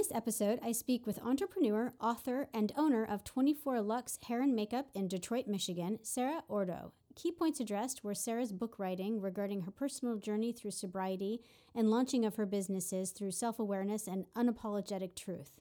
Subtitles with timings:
[0.00, 4.86] this episode, I speak with entrepreneur, author, and owner of 24 Lux Hair and Makeup
[4.94, 6.92] in Detroit, Michigan, Sarah Ordo.
[7.14, 11.42] Key points addressed were Sarah's book writing regarding her personal journey through sobriety
[11.74, 15.60] and launching of her businesses through self awareness and unapologetic truth.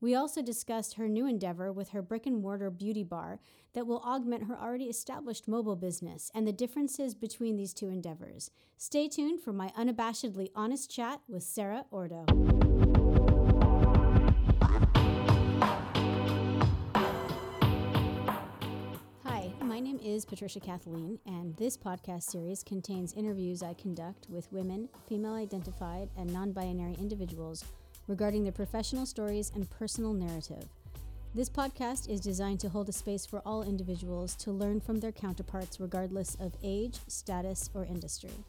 [0.00, 3.40] We also discussed her new endeavor with her brick and mortar beauty bar
[3.72, 8.52] that will augment her already established mobile business and the differences between these two endeavors.
[8.76, 12.26] Stay tuned for my unabashedly honest chat with Sarah Ordo.
[19.82, 25.34] Name is Patricia Kathleen, and this podcast series contains interviews I conduct with women, female
[25.34, 27.64] identified, and non binary individuals
[28.06, 30.68] regarding their professional stories and personal narrative.
[31.34, 35.10] This podcast is designed to hold a space for all individuals to learn from their
[35.10, 38.44] counterparts regardless of age, status, or industry.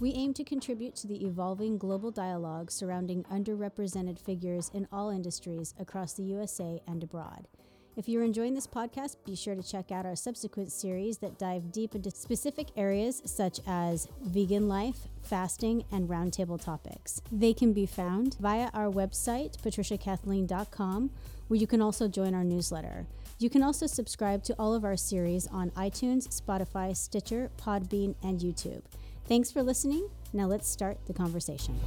[0.00, 5.74] We aim to contribute to the evolving global dialogue surrounding underrepresented figures in all industries
[5.78, 7.46] across the USA and abroad.
[7.94, 11.70] If you're enjoying this podcast, be sure to check out our subsequent series that dive
[11.70, 17.20] deep into specific areas such as vegan life, fasting, and roundtable topics.
[17.30, 21.10] They can be found via our website, patriciakathleen.com,
[21.48, 23.06] where you can also join our newsletter.
[23.38, 28.40] You can also subscribe to all of our series on iTunes, Spotify, Stitcher, Podbean, and
[28.40, 28.82] YouTube.
[29.26, 30.08] Thanks for listening.
[30.32, 31.78] Now let's start the conversation.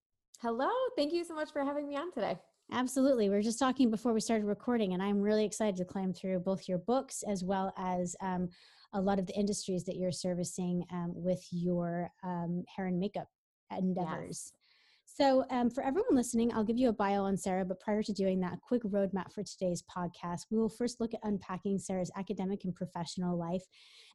[0.42, 0.72] Hello.
[0.96, 2.40] Thank you so much for having me on today.
[2.72, 3.30] Absolutely.
[3.30, 6.40] We were just talking before we started recording, and I'm really excited to climb through
[6.40, 8.50] both your books as well as um,
[8.94, 13.28] a lot of the industries that you're servicing um, with your um, hair and makeup
[13.72, 14.52] endeavors.
[15.20, 18.14] So, um, for everyone listening, I'll give you a bio on Sarah, but prior to
[18.14, 20.42] doing that, a quick roadmap for today's podcast.
[20.52, 23.64] We will first look at unpacking Sarah's academic and professional life,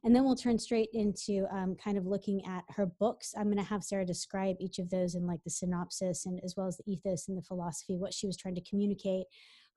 [0.05, 3.33] and then we'll turn straight into um, kind of looking at her books.
[3.37, 6.53] I'm going to have Sarah describe each of those in like the synopsis and as
[6.55, 9.25] well as the ethos and the philosophy, what she was trying to communicate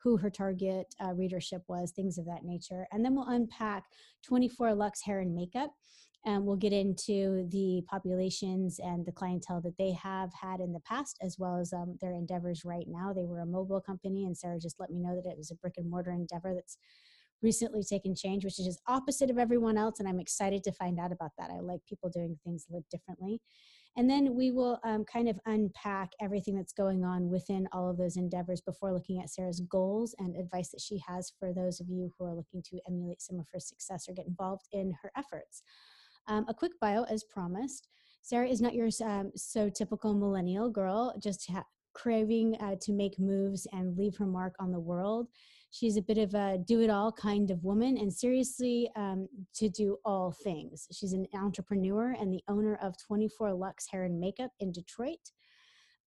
[0.05, 2.87] who her target uh, readership was, things of that nature.
[2.93, 3.83] And then we'll unpack
[4.23, 5.73] 24 Lux Hair and Makeup
[6.27, 10.81] and we'll get into the populations and the clientele that they have had in the
[10.81, 13.13] past, as well as um, their endeavors right now.
[13.13, 15.55] They were a mobile company, and Sarah just let me know that it was a
[15.55, 16.79] brick and mortar endeavor that's
[17.43, 20.01] recently taken change, which is just opposite of everyone else.
[20.01, 21.51] And I'm excited to find out about that.
[21.51, 23.41] I like people doing things a little differently.
[23.97, 27.97] And then we will um, kind of unpack everything that's going on within all of
[27.97, 31.89] those endeavors before looking at Sarah's goals and advice that she has for those of
[31.89, 35.13] you who are looking to emulate some of her success or get involved in her
[35.17, 35.63] efforts.
[36.29, 37.89] Um, a quick bio as promised.
[38.23, 41.65] Sarah is not your um, so typical millennial girl, just ha-
[41.95, 45.29] craving uh, to make moves and leave her mark on the world.
[45.71, 49.69] She's a bit of a do it all kind of woman and seriously um, to
[49.69, 50.89] do all things.
[50.93, 55.33] She's an entrepreneur and the owner of 24 Lux Hair and Makeup in Detroit.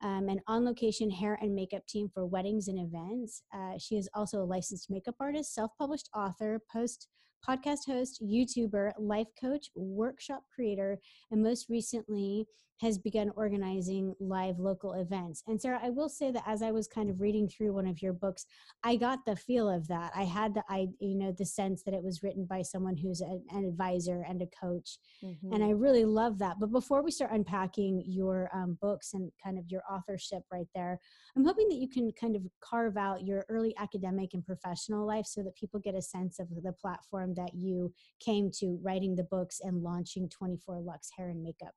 [0.02, 3.44] Um, an on location hair and makeup team for weddings and events.
[3.54, 7.08] Uh, she is also a licensed makeup artist, self published author, post
[7.48, 11.00] podcast host, YouTuber, life coach, workshop creator,
[11.32, 12.46] and most recently
[12.80, 15.44] has begun organizing live local events.
[15.48, 18.02] And Sarah, I will say that as I was kind of reading through one of
[18.02, 18.46] your books,
[18.84, 20.12] I got the feel of that.
[20.16, 23.22] I had the I you know the sense that it was written by someone who's
[23.22, 25.54] a, an advisor and a coach, mm-hmm.
[25.54, 26.58] and I really love that.
[26.60, 31.00] But before we start unpacking your um, books and kind of your authorship right there,
[31.36, 35.26] I'm hoping that you can kind of carve out your early academic and professional life
[35.26, 39.24] so that people get a sense of the platform that you came to writing the
[39.24, 41.74] books and launching 24 Lux Hair and Makeup.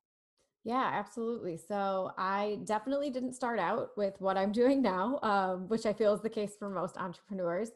[0.65, 1.57] Yeah, absolutely.
[1.57, 6.15] So I definitely didn't start out with what I'm doing now, um, which I feel
[6.15, 7.71] is the case for most entrepreneurs.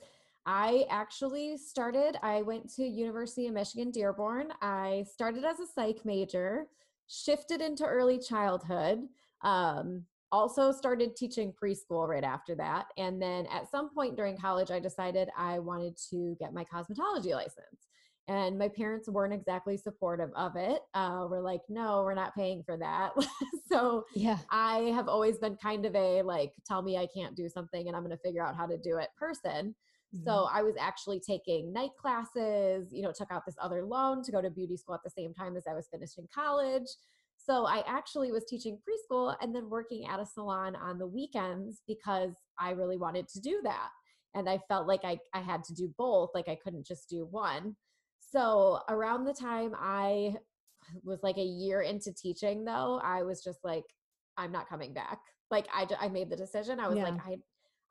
[0.48, 4.52] I actually started, I went to University of Michigan Dearborn.
[4.62, 6.66] I started as a psych major,
[7.08, 9.08] shifted into early childhood,
[9.42, 12.86] um, also started teaching preschool right after that.
[12.96, 17.32] And then at some point during college, I decided I wanted to get my cosmetology
[17.32, 17.85] license
[18.28, 22.62] and my parents weren't exactly supportive of it uh, we're like no we're not paying
[22.64, 23.12] for that.
[23.68, 24.38] So yeah.
[24.50, 27.96] I have always been kind of a like tell me i can't do something and
[27.96, 29.74] i'm going to figure out how to do it person.
[30.14, 30.24] Mm-hmm.
[30.24, 34.30] so i was actually taking night classes you know took out this other loan to
[34.30, 36.86] go to beauty school at the same time as i was finishing college.
[37.36, 41.82] So i actually was teaching preschool and then working at a salon on the weekends
[41.88, 43.88] because i really wanted to do that.
[44.34, 47.26] And I felt like I, I had to do both, like I couldn't just do
[47.30, 47.74] one.
[48.20, 50.36] So around the time I
[51.02, 53.84] was like a year into teaching, though, I was just like,
[54.36, 55.18] I'm not coming back.
[55.50, 56.80] Like I, I made the decision.
[56.80, 57.04] I was yeah.
[57.04, 57.36] like, I,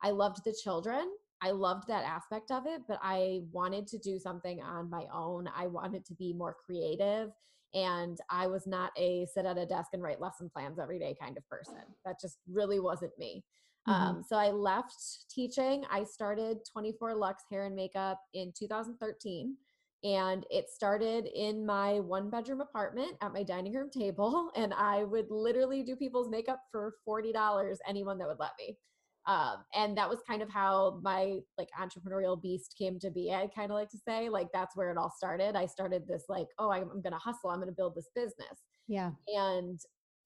[0.02, 1.08] I loved the children.
[1.42, 5.48] I loved that aspect of it, but I wanted to do something on my own.
[5.54, 7.30] I wanted to be more creative.
[7.74, 11.14] And I was not a sit at a desk and write lesson plans every day
[11.20, 11.74] kind of person.
[12.04, 13.44] That just really wasn't me.
[13.88, 14.02] Mm-hmm.
[14.02, 14.94] Um, so I left
[15.30, 15.84] teaching.
[15.90, 19.56] I started 24 Lux Hair and Makeup in 2013
[20.06, 25.02] and it started in my one bedroom apartment at my dining room table and i
[25.02, 28.76] would literally do people's makeup for $40 anyone that would let me
[29.26, 33.48] um, and that was kind of how my like entrepreneurial beast came to be i
[33.54, 36.46] kind of like to say like that's where it all started i started this like
[36.58, 39.80] oh i'm, gonna hustle i'm gonna build this business yeah and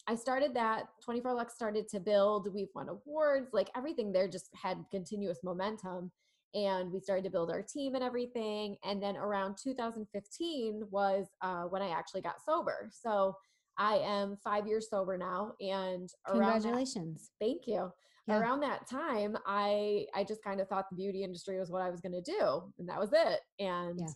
[0.07, 2.53] I started that 24 Lux started to build.
[2.53, 6.11] We've won awards, like everything there just had continuous momentum.
[6.55, 8.77] And we started to build our team and everything.
[8.85, 12.91] And then around 2015 was uh, when I actually got sober.
[12.93, 13.37] So
[13.79, 15.53] I am five years sober now.
[15.61, 17.31] And congratulations.
[17.41, 17.93] That, thank you.
[18.27, 18.39] Yeah.
[18.39, 21.91] Around that time, I I just kind of thought the beauty industry was what I
[21.91, 23.41] was going to do, and that was it.
[23.59, 24.07] And yeah.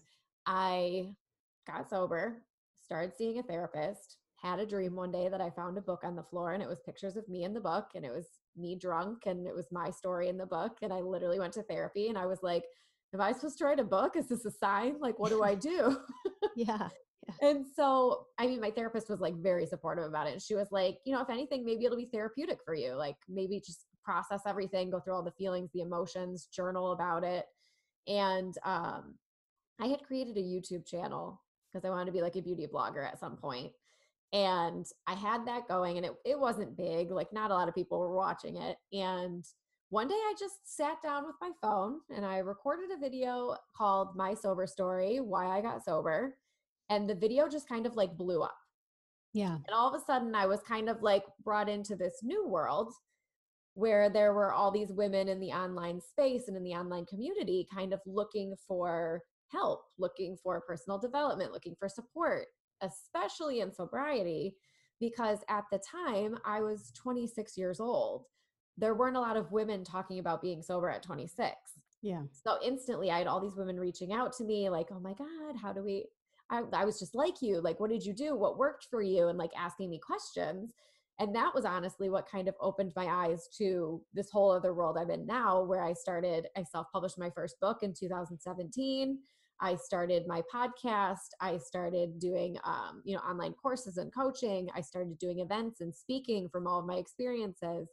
[0.47, 1.07] I
[1.67, 2.43] got sober,
[2.85, 6.15] started seeing a therapist, had a dream one day that I found a book on
[6.15, 8.27] the floor and it was pictures of me in the book and it was
[8.57, 10.79] me drunk and it was my story in the book.
[10.83, 12.65] And I literally went to therapy and I was like,
[13.13, 14.17] Am I supposed to write a book?
[14.17, 14.97] Is this a sign?
[14.99, 15.99] Like, what do I do?
[16.57, 16.89] yeah.
[17.29, 17.49] yeah.
[17.49, 20.33] And so, I mean, my therapist was like very supportive about it.
[20.33, 22.95] And she was like, you know, if anything, maybe it'll be therapeutic for you.
[22.95, 27.47] Like, maybe just process everything, go through all the feelings, the emotions, journal about it.
[28.09, 29.15] And um,
[29.81, 31.41] I had created a YouTube channel
[31.73, 33.71] because I wanted to be like a beauty blogger at some point
[34.35, 37.75] and i had that going and it, it wasn't big like not a lot of
[37.75, 39.47] people were watching it and
[39.89, 44.15] one day i just sat down with my phone and i recorded a video called
[44.15, 46.37] my sober story why i got sober
[46.91, 48.57] and the video just kind of like blew up.
[49.33, 49.55] Yeah.
[49.55, 52.93] And all of a sudden i was kind of like brought into this new world
[53.75, 57.67] where there were all these women in the online space and in the online community
[57.75, 62.47] kind of looking for help looking for personal development looking for support
[62.85, 64.57] especially in sobriety,
[65.01, 68.25] because at the time I was 26 years old.
[68.77, 71.55] There weren't a lot of women talking about being sober at 26.
[72.03, 72.23] Yeah.
[72.45, 75.57] So instantly I had all these women reaching out to me like, oh my God,
[75.61, 76.07] how do we?
[76.51, 77.61] I, I was just like you.
[77.61, 78.37] Like, what did you do?
[78.37, 79.29] What worked for you?
[79.29, 80.75] And like asking me questions.
[81.19, 84.99] And that was honestly what kind of opened my eyes to this whole other world
[84.99, 89.19] I'm in now, where I started, I self published my first book in 2017.
[89.61, 91.31] I started my podcast.
[91.41, 94.69] I started doing, um, you know, online courses and coaching.
[94.75, 97.89] I started doing events and speaking from all of my experiences.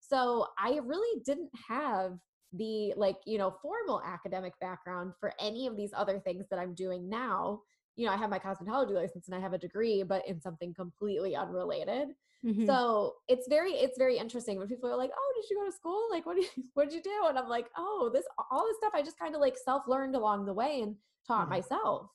[0.00, 2.18] So I really didn't have
[2.52, 6.74] the like, you know, formal academic background for any of these other things that I'm
[6.74, 7.60] doing now.
[7.96, 10.74] You know, I have my cosmetology license and I have a degree, but in something
[10.74, 12.08] completely unrelated.
[12.44, 12.66] Mm-hmm.
[12.66, 15.72] So it's very it's very interesting when people are like, "Oh, did you go to
[15.72, 16.08] school?
[16.10, 18.76] Like, what did you, what did you do?" And I'm like, "Oh, this all this
[18.78, 20.96] stuff I just kind of like self learned along the way and
[21.26, 21.56] taught yeah.
[21.56, 22.10] myself."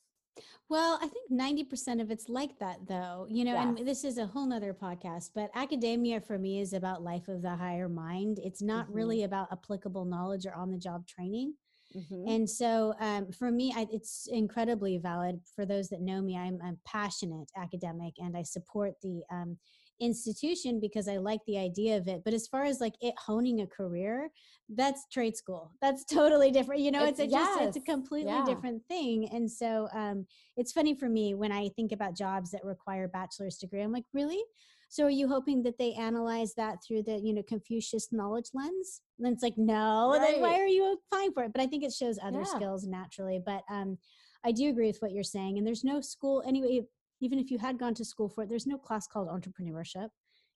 [0.68, 3.78] Well, I think 90% of it's like that though, you know, yes.
[3.78, 7.42] and this is a whole nother podcast, but academia for me is about life of
[7.42, 8.38] the higher mind.
[8.42, 8.94] It's not mm-hmm.
[8.94, 11.54] really about applicable knowledge or on the job training.
[11.96, 12.28] Mm-hmm.
[12.28, 15.40] And so um, for me, I, it's incredibly valid.
[15.56, 19.58] For those that know me, I'm a passionate academic and I support the um,
[20.00, 22.22] institution because I like the idea of it.
[22.24, 24.30] But as far as like it honing a career,
[24.68, 25.72] that's trade school.
[25.82, 26.80] That's totally different.
[26.80, 27.58] You know, it's, it's a, yes.
[27.58, 28.44] just it's a completely yeah.
[28.46, 29.28] different thing.
[29.32, 33.56] And so um, it's funny for me when I think about jobs that require bachelor's
[33.56, 33.82] degree.
[33.82, 34.42] I'm like, really?
[34.90, 39.00] So are you hoping that they analyze that through the you know Confucius knowledge lens?
[39.18, 40.10] And it's like, no.
[40.10, 40.32] Right.
[40.32, 41.52] Then why are you applying for it?
[41.54, 42.44] But I think it shows other yeah.
[42.44, 43.40] skills naturally.
[43.44, 43.96] But um,
[44.44, 45.58] I do agree with what you're saying.
[45.58, 46.82] And there's no school anyway
[47.20, 50.08] even if you had gone to school for it there's no class called entrepreneurship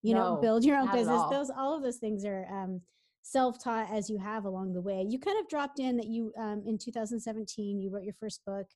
[0.02, 2.80] you no, know build your own business those all of those things are um,
[3.22, 6.62] self-taught as you have along the way you kind of dropped in that you um,
[6.66, 8.66] in 2017 you wrote your first book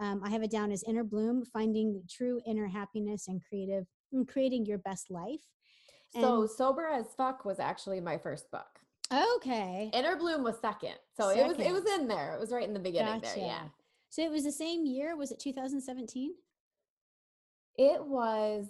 [0.00, 4.28] um, i have it down as inner bloom finding true inner happiness and creative and
[4.28, 5.42] creating your best life
[6.14, 8.80] and so sober as fuck was actually my first book
[9.12, 11.44] okay inner bloom was second so second.
[11.44, 13.34] it was it was in there it was right in the beginning gotcha.
[13.36, 13.62] there yeah
[14.08, 16.32] so it was the same year was it 2017
[17.76, 18.66] it was,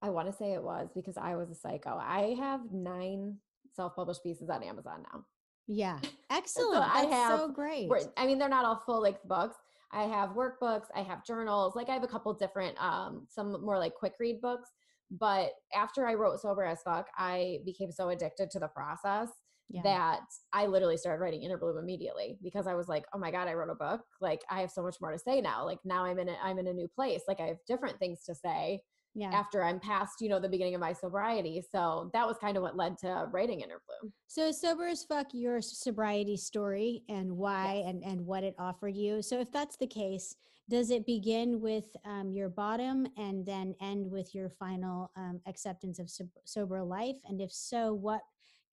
[0.00, 1.98] I want to say it was because I was a psycho.
[2.00, 3.36] I have nine
[3.74, 5.24] self published pieces on Amazon now.
[5.66, 5.98] Yeah.
[6.30, 6.74] Excellent.
[6.74, 7.90] so I have, so great.
[8.16, 9.56] I mean, they're not all full length books.
[9.92, 13.78] I have workbooks, I have journals, like I have a couple different, um, some more
[13.78, 14.68] like quick read books.
[15.10, 19.28] But after I wrote Sober as Fuck, I became so addicted to the process
[19.68, 19.82] yeah.
[19.82, 20.20] that
[20.52, 23.54] I literally started writing Inner Bloom immediately because I was like, oh my God, I
[23.54, 24.02] wrote a book.
[24.20, 25.64] Like I have so much more to say now.
[25.64, 27.22] Like now I'm in a, I'm in a new place.
[27.26, 28.80] Like I have different things to say
[29.14, 29.30] yeah.
[29.32, 31.62] after I'm past, you know, the beginning of my sobriety.
[31.70, 34.12] So that was kind of what led to writing Inner Bloom.
[34.26, 37.86] So sober as fuck your sobriety story and why yes.
[37.88, 39.22] and, and what it offered you.
[39.22, 40.36] So if that's the case,
[40.68, 45.98] does it begin with um, your bottom and then end with your final um, acceptance
[45.98, 46.10] of
[46.44, 47.16] sober life?
[47.26, 48.20] And if so, what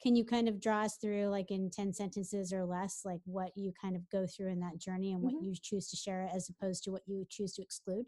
[0.01, 3.51] can you kind of draw us through like in 10 sentences or less like what
[3.55, 5.45] you kind of go through in that journey and what mm-hmm.
[5.45, 8.05] you choose to share as opposed to what you choose to exclude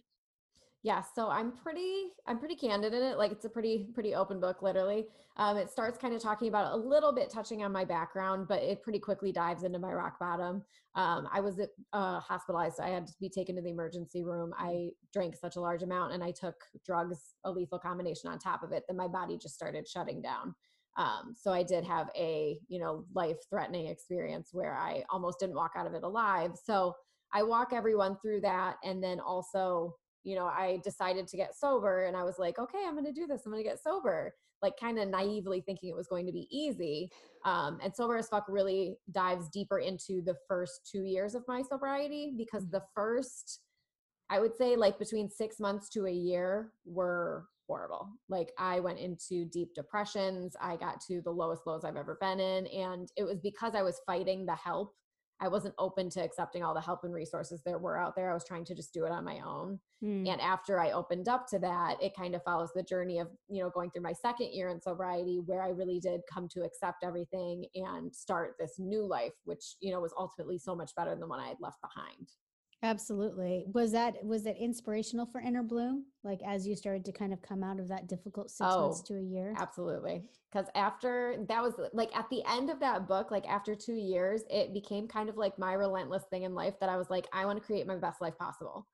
[0.83, 4.39] yeah so i'm pretty i'm pretty candid in it like it's a pretty pretty open
[4.39, 5.05] book literally
[5.38, 8.62] um, it starts kind of talking about a little bit touching on my background but
[8.62, 10.63] it pretty quickly dives into my rock bottom
[10.95, 11.59] um, i was
[11.93, 15.62] uh, hospitalized i had to be taken to the emergency room i drank such a
[15.62, 16.55] large amount and i took
[16.86, 20.55] drugs a lethal combination on top of it that my body just started shutting down
[20.98, 25.55] um, so I did have a, you know, life threatening experience where I almost didn't
[25.55, 26.51] walk out of it alive.
[26.62, 26.93] So
[27.31, 28.75] I walk everyone through that.
[28.83, 32.80] And then also, you know, I decided to get sober and I was like, okay,
[32.86, 33.42] I'm going to do this.
[33.46, 36.48] I'm going to get sober, like kind of naively thinking it was going to be
[36.52, 37.10] easy.
[37.46, 41.62] Um, and sober as fuck really dives deeper into the first two years of my
[41.62, 43.62] sobriety because the first,
[44.30, 48.10] I would say like between six months to a year were horrible.
[48.28, 50.56] Like I went into deep depressions.
[50.60, 52.68] I got to the lowest lows I've ever been in.
[52.68, 54.94] And it was because I was fighting the help.
[55.41, 58.29] I wasn't open to accepting all the help and resources there were out there.
[58.29, 59.79] I was trying to just do it on my own.
[60.03, 60.27] Mm.
[60.27, 63.63] And after I opened up to that, it kind of follows the journey of, you
[63.63, 67.03] know, going through my second year in sobriety where I really did come to accept
[67.03, 71.19] everything and start this new life, which, you know, was ultimately so much better than
[71.22, 72.29] the one I had left behind.
[72.81, 73.65] Absolutely.
[73.74, 76.05] Was that was that inspirational for Inner Bloom?
[76.24, 79.01] Like as you started to kind of come out of that difficult six oh, months
[79.03, 79.53] to a year?
[79.57, 80.24] Absolutely.
[80.51, 84.43] Because after that was like at the end of that book, like after two years,
[84.50, 87.45] it became kind of like my relentless thing in life that I was like, I
[87.45, 88.88] want to create my best life possible.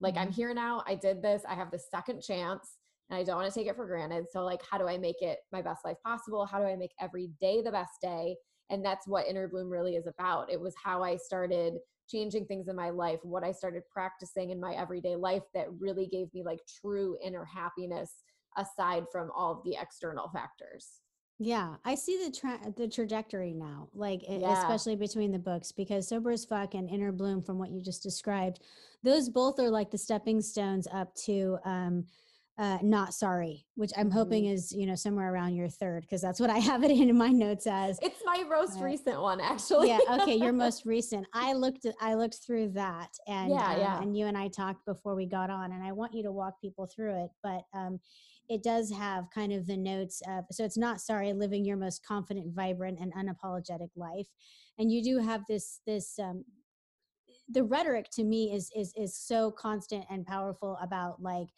[0.00, 0.24] Like mm-hmm.
[0.24, 0.82] I'm here now.
[0.86, 1.42] I did this.
[1.46, 2.78] I have the second chance
[3.10, 4.26] and I don't want to take it for granted.
[4.30, 6.46] So like how do I make it my best life possible?
[6.46, 8.36] How do I make every day the best day?
[8.70, 10.50] And that's what Inner Bloom really is about.
[10.50, 11.74] It was how I started
[12.08, 16.06] changing things in my life, what I started practicing in my everyday life that really
[16.06, 18.22] gave me like true inner happiness
[18.56, 21.00] aside from all of the external factors.
[21.38, 24.58] Yeah, I see the tra- the trajectory now, like yeah.
[24.58, 28.02] especially between the books because Sober as Fuck and Inner Bloom, from what you just
[28.02, 28.60] described,
[29.02, 32.06] those both are like the stepping stones up to um,
[32.58, 34.16] uh, not sorry, which I'm mm-hmm.
[34.18, 37.16] hoping is you know somewhere around your third because that's what I have it in
[37.16, 37.98] my notes as.
[38.00, 39.88] It's my most uh, recent one, actually.
[39.88, 39.98] yeah.
[40.22, 41.26] Okay, your most recent.
[41.34, 44.02] I looked at I looked through that, and yeah, um, yeah.
[44.02, 46.60] and you and I talked before we got on, and I want you to walk
[46.60, 48.00] people through it, but um,
[48.48, 52.06] it does have kind of the notes of so it's not sorry, living your most
[52.06, 54.28] confident, vibrant, and unapologetic life,
[54.78, 56.42] and you do have this this um,
[57.48, 61.48] the rhetoric to me is is is so constant and powerful about like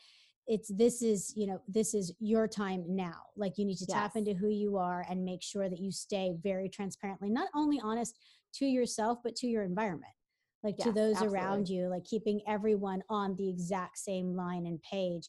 [0.48, 3.96] it's this is you know this is your time now like you need to yes.
[3.96, 7.78] tap into who you are and make sure that you stay very transparently not only
[7.84, 8.18] honest
[8.52, 10.12] to yourself but to your environment
[10.64, 11.38] like yes, to those absolutely.
[11.38, 15.28] around you like keeping everyone on the exact same line and page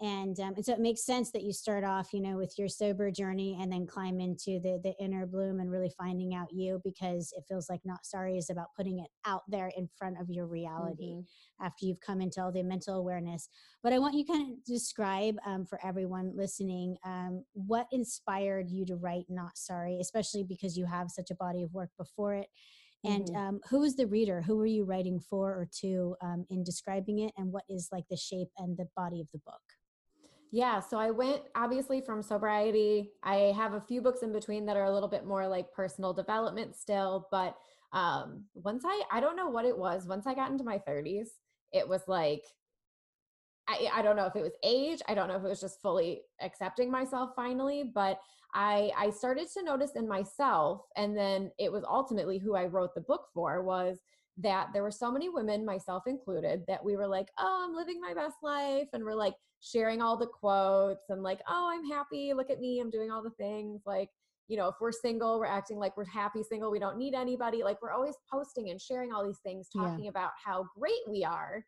[0.00, 2.68] and um, and so it makes sense that you start off you know with your
[2.68, 6.80] sober journey and then climb into the the inner bloom and really finding out you
[6.84, 10.30] because it feels like not sorry is about putting it out there in front of
[10.30, 11.64] your reality mm-hmm.
[11.64, 13.48] after you've come into all the mental awareness.
[13.82, 18.86] But i want you kind of describe um, for everyone listening um, what inspired you
[18.86, 22.48] to write not sorry especially because you have such a body of work before it.
[23.04, 23.36] And mm-hmm.
[23.36, 24.42] um, who is the reader?
[24.42, 27.32] Who are you writing for or to um, in describing it?
[27.36, 29.62] And what is like the shape and the body of the book
[30.50, 33.12] yeah, so I went obviously from sobriety.
[33.22, 36.12] I have a few books in between that are a little bit more like personal
[36.12, 37.56] development still, but
[37.92, 41.28] um once I I don't know what it was, once I got into my 30s,
[41.72, 42.42] it was like
[43.68, 45.82] I I don't know if it was age, I don't know if it was just
[45.82, 48.20] fully accepting myself finally, but
[48.54, 52.94] I I started to notice in myself and then it was ultimately who I wrote
[52.94, 53.98] the book for was
[54.38, 58.00] that there were so many women, myself included, that we were like, oh, I'm living
[58.00, 58.88] my best life.
[58.92, 62.32] And we're like sharing all the quotes and like, oh, I'm happy.
[62.32, 62.80] Look at me.
[62.80, 63.82] I'm doing all the things.
[63.84, 64.10] Like,
[64.46, 66.70] you know, if we're single, we're acting like we're happy single.
[66.70, 67.64] We don't need anybody.
[67.64, 70.10] Like, we're always posting and sharing all these things, talking yeah.
[70.10, 71.64] about how great we are.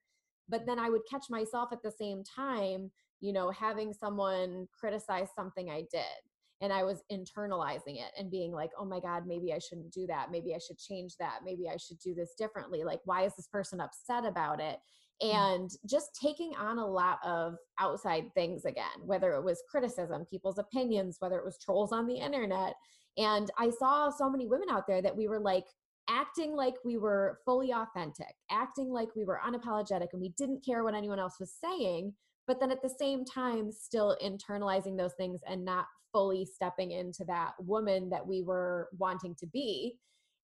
[0.49, 5.29] But then I would catch myself at the same time, you know, having someone criticize
[5.37, 6.30] something I did
[6.61, 10.07] and I was internalizing it and being like, oh my God, maybe I shouldn't do
[10.09, 10.31] that.
[10.31, 11.41] Maybe I should change that.
[11.45, 12.85] Maybe I should do this differently.
[12.85, 14.79] Like, why is this person upset about it?
[15.23, 15.35] Mm.
[15.35, 20.59] And just taking on a lot of outside things again, whether it was criticism, people's
[20.59, 22.75] opinions, whether it was trolls on the internet.
[23.17, 25.65] And I saw so many women out there that we were like
[26.09, 30.85] acting like we were fully authentic, acting like we were unapologetic and we didn't care
[30.85, 32.13] what anyone else was saying,
[32.51, 37.25] but then at the same time, still internalizing those things and not fully stepping into
[37.25, 39.95] that woman that we were wanting to be.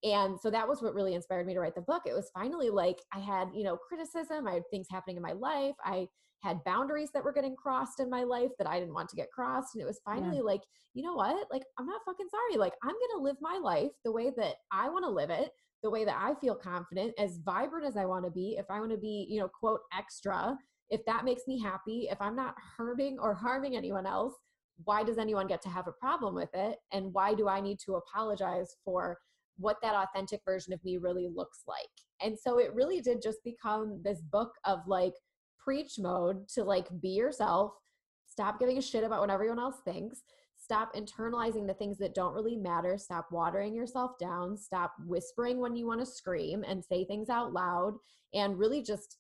[0.05, 2.03] And so that was what really inspired me to write the book.
[2.07, 5.33] It was finally like I had, you know, criticism, I had things happening in my
[5.33, 5.75] life.
[5.85, 6.07] I
[6.45, 9.33] had boundaries that were getting crossed in my life that I didn't want to get
[9.33, 9.75] crossed.
[9.75, 10.43] And it was finally yeah.
[10.45, 10.61] like,
[10.95, 11.49] you know what?
[11.51, 12.57] Like, I'm not fucking sorry.
[12.57, 15.51] Like, I'm going to live my life the way that I want to live it,
[15.83, 18.55] the way that I feel confident, as vibrant as I want to be.
[18.61, 20.57] If I want to be, you know, quote, extra,
[20.91, 24.35] if that makes me happy, if I'm not hurting or harming anyone else,
[24.85, 26.79] why does anyone get to have a problem with it?
[26.93, 29.19] And why do I need to apologize for
[29.59, 31.79] what that authentic version of me really looks like?
[32.21, 35.15] And so it really did just become this book of like,
[35.59, 37.73] preach mode to like be yourself,
[38.29, 40.23] stop giving a shit about what everyone else thinks,
[40.57, 45.75] stop internalizing the things that don't really matter, stop watering yourself down, stop whispering when
[45.75, 47.95] you want to scream and say things out loud,
[48.33, 49.17] and really just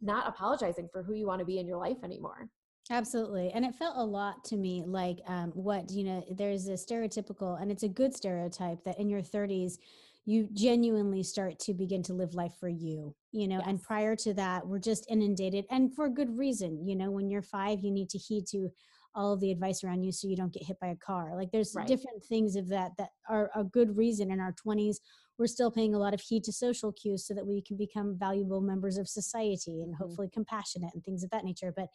[0.00, 2.48] not apologizing for who you want to be in your life anymore.
[2.90, 3.50] Absolutely.
[3.54, 7.60] And it felt a lot to me like um, what, you know, there's a stereotypical,
[7.60, 9.78] and it's a good stereotype that in your 30s,
[10.26, 13.64] you genuinely start to begin to live life for you you know yes.
[13.66, 17.42] and prior to that we're just inundated and for good reason you know when you're
[17.42, 18.68] five you need to heed to
[19.14, 21.50] all of the advice around you so you don't get hit by a car like
[21.50, 21.86] there's right.
[21.86, 24.96] different things of that that are a good reason in our 20s
[25.40, 28.16] we're still paying a lot of heed to social cues so that we can become
[28.16, 30.04] valuable members of society and mm-hmm.
[30.04, 31.88] hopefully compassionate and things of that nature but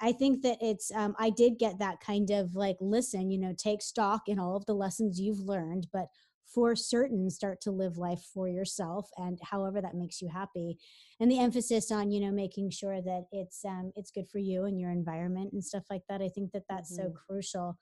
[0.00, 3.52] I think that it's, um, I did get that kind of like, listen, you know,
[3.58, 6.06] take stock in all of the lessons you've learned, but
[6.52, 10.78] for certain start to live life for yourself and however that makes you happy
[11.20, 14.64] and the emphasis on you know making sure that it's um, it's good for you
[14.64, 17.08] and your environment and stuff like that i think that that's mm-hmm.
[17.08, 17.78] so crucial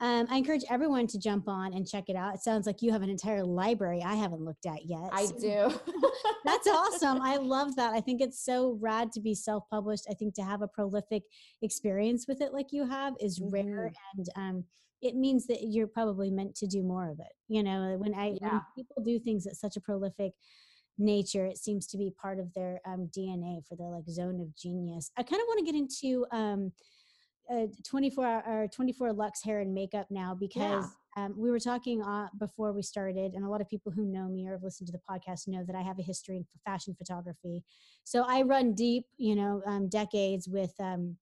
[0.00, 2.34] um, I encourage everyone to jump on and check it out.
[2.34, 5.10] It sounds like you have an entire library I haven't looked at yet.
[5.12, 5.72] I do.
[6.44, 7.20] That's awesome.
[7.20, 7.92] I love that.
[7.92, 10.06] I think it's so rad to be self published.
[10.10, 11.24] I think to have a prolific
[11.60, 13.50] experience with it like you have is mm-hmm.
[13.50, 13.92] rare.
[14.16, 14.64] And um,
[15.02, 17.32] it means that you're probably meant to do more of it.
[17.48, 18.52] You know, when I yeah.
[18.52, 20.32] when people do things at such a prolific
[20.96, 24.56] nature, it seems to be part of their um, DNA for their like zone of
[24.56, 25.10] genius.
[25.18, 26.72] I kind of want to get into um,
[27.52, 30.86] uh, 24 or 24 Lux hair and makeup now because
[31.16, 31.24] yeah.
[31.24, 34.28] um, we were talking uh, before we started, and a lot of people who know
[34.28, 36.94] me or have listened to the podcast know that I have a history in fashion
[36.96, 37.64] photography.
[38.04, 41.16] So I run deep, you know, um, decades with um,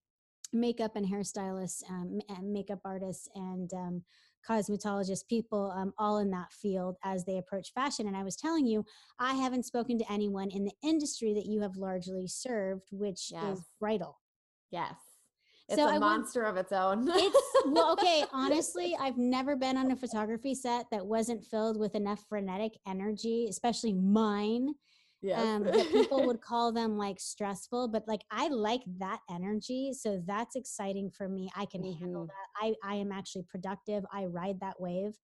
[0.52, 4.02] makeup and hairstylists, um, and makeup artists, and um,
[4.48, 8.06] cosmetologists, people um, all in that field as they approach fashion.
[8.06, 8.84] And I was telling you,
[9.18, 13.58] I haven't spoken to anyone in the industry that you have largely served, which yes.
[13.58, 14.18] is bridal.
[14.70, 14.94] Yes.
[15.68, 17.08] It's so a I monster want, of its own.
[17.12, 18.24] it's well, okay.
[18.32, 23.46] Honestly, I've never been on a photography set that wasn't filled with enough frenetic energy,
[23.50, 24.74] especially mine,
[25.20, 25.40] Yes.
[25.40, 29.92] Um, that people would call them like stressful, but like I like that energy.
[29.92, 31.50] So that's exciting for me.
[31.56, 31.98] I can mm-hmm.
[31.98, 32.64] handle that.
[32.64, 34.04] I, I am actually productive.
[34.12, 35.14] I ride that wave.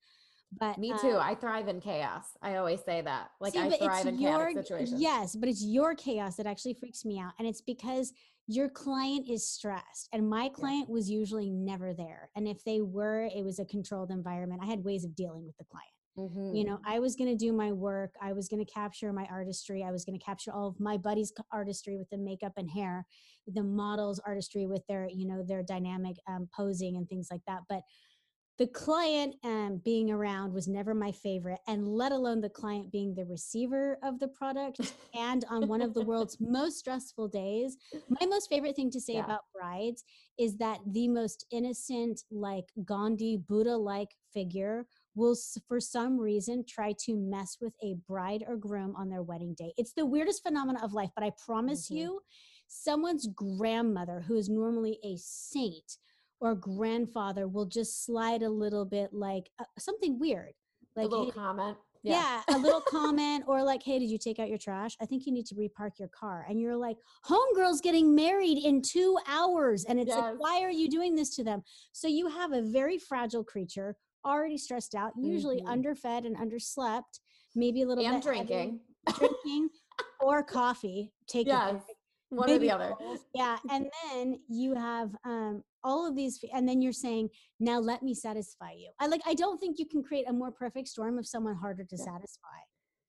[0.58, 1.16] But me too.
[1.16, 2.24] Um, I thrive in chaos.
[2.42, 3.30] I always say that.
[3.40, 5.00] Like see, I thrive in your, chaotic situations.
[5.00, 7.32] Yes, but it's your chaos that actually freaks me out.
[7.38, 8.12] And it's because
[8.46, 10.08] your client is stressed.
[10.12, 10.94] And my client yeah.
[10.94, 12.30] was usually never there.
[12.36, 14.60] And if they were, it was a controlled environment.
[14.62, 15.90] I had ways of dealing with the client.
[16.16, 16.54] Mm-hmm.
[16.54, 18.14] You know, I was going to do my work.
[18.22, 19.82] I was going to capture my artistry.
[19.82, 23.04] I was going to capture all of my buddies' artistry with the makeup and hair,
[23.48, 27.60] the models' artistry with their, you know, their dynamic um, posing and things like that.
[27.68, 27.80] But
[28.56, 33.14] the client um, being around was never my favorite, and let alone the client being
[33.14, 34.80] the receiver of the product.
[35.14, 37.76] and on one of the world's most stressful days,
[38.20, 39.24] my most favorite thing to say yeah.
[39.24, 40.04] about brides
[40.38, 44.86] is that the most innocent, like Gandhi, Buddha like figure
[45.16, 45.36] will
[45.66, 49.72] for some reason try to mess with a bride or groom on their wedding day.
[49.76, 51.96] It's the weirdest phenomenon of life, but I promise mm-hmm.
[51.96, 52.20] you,
[52.68, 55.98] someone's grandmother who is normally a saint
[56.44, 60.52] or grandfather will just slide a little bit like uh, something weird.
[60.94, 61.78] Like a little hey, comment.
[62.02, 62.42] Yeah.
[62.46, 64.94] yeah, a little comment or like, hey, did you take out your trash?
[65.00, 66.44] I think you need to repark your car.
[66.46, 69.86] And you're like, homegirl's getting married in two hours.
[69.86, 70.18] And it's yes.
[70.18, 71.62] like, why are you doing this to them?
[71.92, 75.68] So you have a very fragile creature already stressed out, usually mm-hmm.
[75.68, 77.20] underfed and underslept,
[77.54, 78.80] maybe a little and bit drinking,
[79.16, 79.70] drinking
[80.20, 81.10] or coffee.
[81.26, 81.82] taking yes.
[82.36, 82.92] One or the other.
[83.34, 83.58] Yeah.
[83.70, 88.14] And then you have um, all of these, and then you're saying, now let me
[88.14, 88.90] satisfy you.
[89.00, 91.84] I like, I don't think you can create a more perfect storm of someone harder
[91.84, 92.04] to yeah.
[92.04, 92.48] satisfy.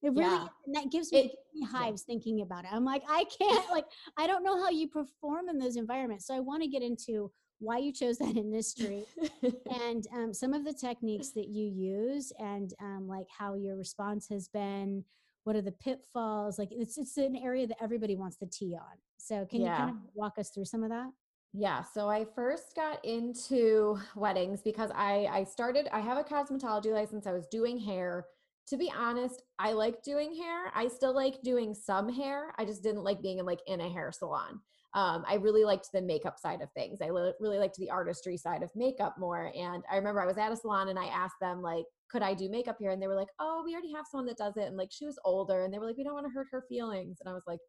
[0.02, 0.48] It really, yeah.
[0.74, 2.14] that gives me, it, gives me hives yeah.
[2.14, 2.72] thinking about it.
[2.72, 3.86] I'm like, I can't, like,
[4.18, 6.28] I don't know how you perform in those environments.
[6.28, 9.06] So I want to get into why you chose that industry
[9.84, 14.28] and um, some of the techniques that you use and um, like how your response
[14.30, 15.04] has been
[15.46, 18.98] what are the pitfalls like it's it's an area that everybody wants to tee on
[19.17, 19.71] so can yeah.
[19.71, 21.10] you kind of walk us through some of that
[21.58, 26.91] yeah, so I first got into weddings because I I started I have a cosmetology
[26.91, 27.25] license.
[27.25, 28.25] I was doing hair.
[28.67, 30.71] To be honest, I like doing hair.
[30.75, 32.54] I still like doing some hair.
[32.58, 34.60] I just didn't like being in like in a hair salon.
[34.95, 36.99] Um, I really liked the makeup side of things.
[37.01, 39.51] I li- really liked the artistry side of makeup more.
[39.56, 42.34] And I remember I was at a salon and I asked them like, could I
[42.34, 42.91] do makeup here?
[42.91, 44.67] And they were like, oh, we already have someone that does it.
[44.67, 46.65] And like she was older, and they were like, we don't want to hurt her
[46.67, 47.17] feelings.
[47.21, 47.60] And I was like,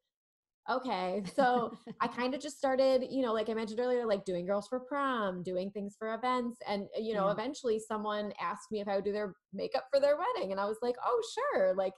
[0.71, 4.47] okay so i kind of just started you know like i mentioned earlier like doing
[4.47, 7.33] girls for prom doing things for events and you know yeah.
[7.33, 10.65] eventually someone asked me if i would do their makeup for their wedding and i
[10.65, 11.93] was like oh sure like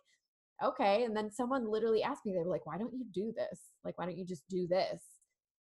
[0.62, 3.60] okay and then someone literally asked me they were like why don't you do this
[3.84, 5.02] like why don't you just do this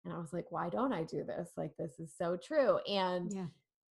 [0.05, 3.31] and i was like why don't i do this like this is so true and
[3.35, 3.47] yeah.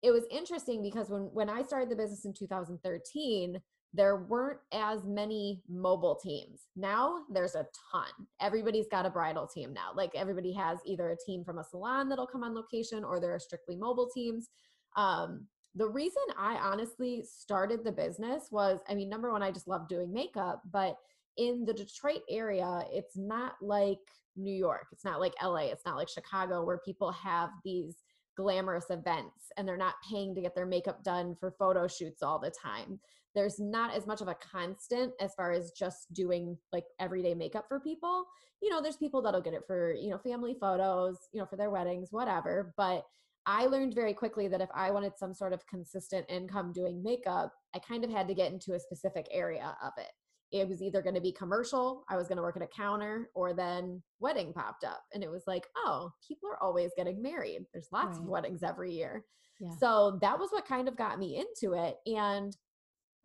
[0.02, 3.61] it was interesting because when when i started the business in 2013
[3.94, 6.62] there weren't as many mobile teams.
[6.74, 8.26] Now there's a ton.
[8.40, 9.90] Everybody's got a bridal team now.
[9.94, 13.33] Like everybody has either a team from a salon that'll come on location or there
[13.33, 14.48] are strictly mobile teams.
[14.96, 19.68] Um, the reason I honestly started the business was I mean, number one, I just
[19.68, 20.96] love doing makeup, but
[21.37, 23.98] in the Detroit area, it's not like
[24.37, 27.94] New York, it's not like LA, it's not like Chicago where people have these
[28.37, 32.40] glamorous events and they're not paying to get their makeup done for photo shoots all
[32.40, 32.98] the time
[33.35, 37.66] there's not as much of a constant as far as just doing like everyday makeup
[37.68, 38.25] for people.
[38.62, 41.57] You know, there's people that'll get it for, you know, family photos, you know, for
[41.57, 42.73] their weddings, whatever.
[42.77, 43.05] But
[43.47, 47.53] I learned very quickly that if I wanted some sort of consistent income doing makeup,
[47.75, 50.11] I kind of had to get into a specific area of it.
[50.53, 53.29] It was either going to be commercial, I was going to work at a counter,
[53.35, 55.03] or then wedding popped up.
[55.12, 57.66] And it was like, oh, people are always getting married.
[57.73, 58.25] There's lots right.
[58.25, 59.25] of weddings every year.
[59.61, 59.70] Yeah.
[59.81, 61.97] So that was what kind of got me into it.
[62.07, 62.57] And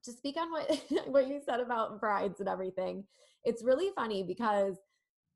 [0.03, 3.03] to speak on what what you said about brides and everything
[3.43, 4.77] it's really funny because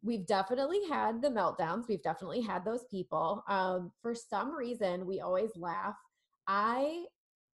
[0.03, 5.21] we've definitely had the meltdowns we've definitely had those people um, for some reason we
[5.21, 5.95] always laugh.
[6.47, 7.05] I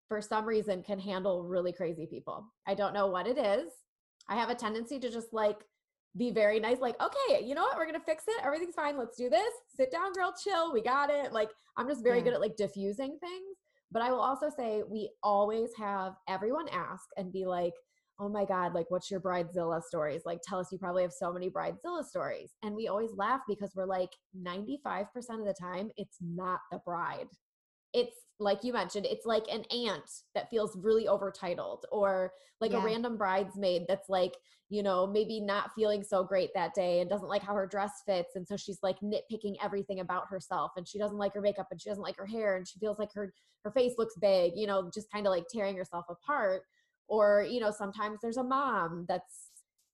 [0.08, 2.48] for some reason can handle really crazy people.
[2.65, 3.72] I don't know what it is.
[4.28, 5.60] I have a tendency to just like
[6.17, 7.78] be very nice like okay you know what?
[7.78, 8.43] We're gonna fix it.
[8.43, 8.98] Everything's fine.
[8.98, 9.54] Let's do this.
[9.76, 10.34] Sit down girl.
[10.43, 10.74] Chill.
[10.74, 11.32] We got it.
[11.32, 12.24] Like i'm just very yeah.
[12.26, 13.49] good at like diffusing things
[13.91, 17.73] but I will also say we always have everyone ask and be like,
[18.19, 20.23] oh my God, like, what's your Bridezilla stories?
[20.25, 22.52] Like, tell us, you probably have so many Bridezilla stories.
[22.63, 27.28] And we always laugh because we're like, 95% of the time, it's not the bride.
[27.93, 32.82] It's like you mentioned, it's like an aunt that feels really overtitled, or like yeah.
[32.82, 34.36] a random bridesmaid that's like,
[34.69, 38.04] you know, maybe not feeling so great that day and doesn't like how her dress
[38.06, 38.36] fits.
[38.36, 41.82] And so she's like nitpicking everything about herself and she doesn't like her makeup and
[41.82, 44.67] she doesn't like her hair and she feels like her her face looks big, you
[44.67, 46.62] know, just kind of like tearing herself apart.
[47.08, 49.49] Or, you know, sometimes there's a mom that's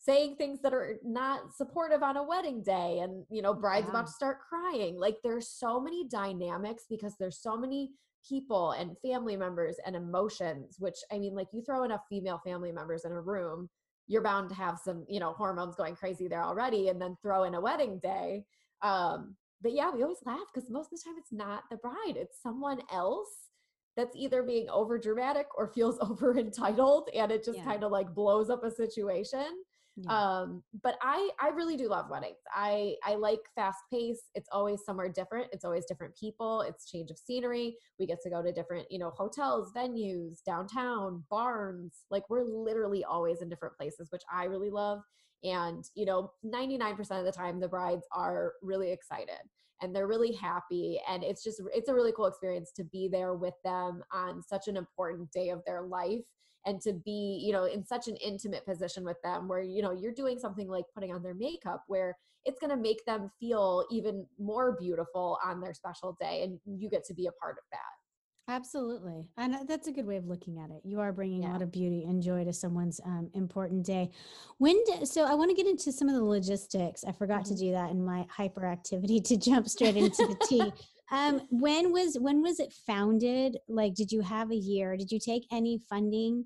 [0.06, 3.92] saying things that are not supportive on a wedding day and you know bride's yeah.
[3.92, 7.92] about to start crying like there's so many dynamics because there's so many
[8.28, 12.72] people and family members and emotions which i mean like you throw enough female family
[12.72, 13.70] members in a room
[14.08, 17.44] you're bound to have some you know hormones going crazy there already and then throw
[17.44, 18.44] in a wedding day
[18.82, 22.16] um but yeah we always laugh because most of the time it's not the bride
[22.16, 23.50] it's someone else
[23.98, 27.64] that's either being over dramatic or feels over entitled and it just yeah.
[27.64, 29.64] kind of like blows up a situation
[29.98, 30.40] yeah.
[30.42, 32.38] um but i i really do love weddings.
[32.54, 34.24] I i like fast pace.
[34.34, 35.48] It's always somewhere different.
[35.52, 36.62] It's always different people.
[36.62, 37.78] It's change of scenery.
[38.00, 42.04] We get to go to different you know hotels venues downtown barns.
[42.12, 45.02] Like we're literally always in different places which i really love.
[45.44, 49.40] And you know 99% of the time the brides are really excited
[49.82, 53.34] and they're really happy and it's just it's a really cool experience to be there
[53.34, 56.24] with them on such an important day of their life
[56.66, 59.92] and to be you know in such an intimate position with them where you know
[59.92, 63.86] you're doing something like putting on their makeup where it's going to make them feel
[63.90, 67.64] even more beautiful on their special day and you get to be a part of
[67.72, 68.05] that
[68.48, 69.28] Absolutely.
[69.38, 70.82] And uh, that's a good way of looking at it.
[70.84, 71.50] You are bringing yeah.
[71.50, 74.12] a lot of beauty and joy to someone's um, important day.
[74.60, 77.04] When, do, so I want to get into some of the logistics.
[77.04, 77.56] I forgot mm-hmm.
[77.56, 80.72] to do that in my hyperactivity to jump straight into the tea.
[81.12, 83.58] Um, when was, when was it founded?
[83.68, 84.96] Like, did you have a year?
[84.96, 86.46] Did you take any funding?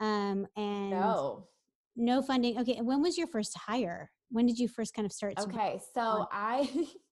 [0.00, 1.48] Um, and no,
[1.96, 2.58] no funding.
[2.60, 2.78] Okay.
[2.82, 4.10] When was your first hire?
[4.30, 5.34] When did you first kind of start?
[5.38, 5.80] Okay.
[5.94, 6.68] So I,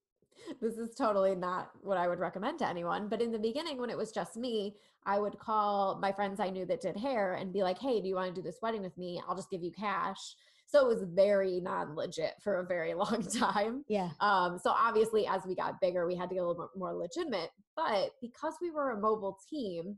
[0.61, 3.09] this is totally not what I would recommend to anyone.
[3.09, 6.51] But in the beginning, when it was just me, I would call my friends I
[6.51, 8.83] knew that did hair and be like, hey, do you want to do this wedding
[8.83, 9.21] with me?
[9.27, 10.35] I'll just give you cash.
[10.67, 13.85] So it was very non legit for a very long time.
[13.89, 14.11] Yeah.
[14.21, 16.95] Um, so obviously, as we got bigger, we had to get a little bit more
[16.95, 17.51] legitimate.
[17.77, 19.97] But because we were a mobile team,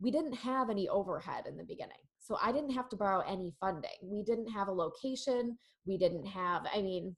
[0.00, 1.92] we didn't have any overhead in the beginning.
[2.18, 3.90] So I didn't have to borrow any funding.
[4.02, 5.58] We didn't have a location.
[5.86, 7.14] We didn't have, I mean,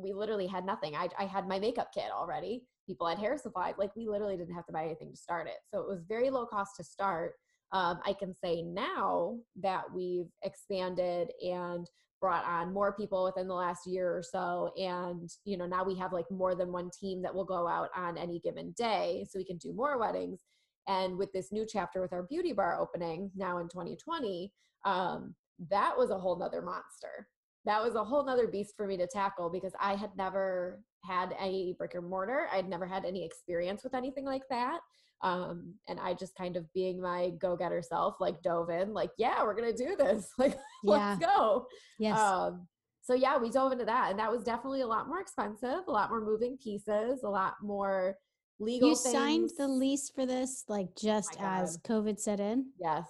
[0.00, 0.94] we literally had nothing.
[0.94, 2.62] I, I had my makeup kit already.
[2.86, 3.74] People had hair supply.
[3.78, 5.56] Like we literally didn't have to buy anything to start it.
[5.72, 7.34] So it was very low cost to start.
[7.72, 11.86] Um, I can say now that we've expanded and
[12.20, 15.94] brought on more people within the last year or so and you know now we
[15.94, 19.38] have like more than one team that will go out on any given day so
[19.38, 20.40] we can do more weddings
[20.88, 24.50] and with this new chapter with our beauty bar opening now in 2020
[24.86, 25.34] um,
[25.70, 27.28] that was a whole nother monster
[27.66, 31.34] that was a whole nother beast for me to tackle because i had never had
[31.38, 34.80] any brick and mortar i'd never had any experience with anything like that
[35.22, 39.10] um, and I just kind of being my go getter self, like dove in, like,
[39.16, 40.28] yeah, we're gonna do this.
[40.38, 41.16] Like, Yeah.
[41.16, 41.66] let's go.
[41.98, 42.20] Yes.
[42.20, 42.68] Um,
[43.00, 45.90] so yeah, we dove into that, and that was definitely a lot more expensive, a
[45.90, 48.16] lot more moving pieces, a lot more
[48.60, 48.90] legal.
[48.90, 52.66] you signed the lease for this like just my as COVID set in.
[52.78, 53.06] Yes,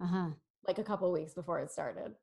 [0.00, 0.28] Uh huh.
[0.68, 2.14] like a couple weeks before it started.